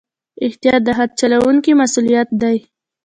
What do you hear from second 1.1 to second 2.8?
چلوونکي مسؤلیت دی.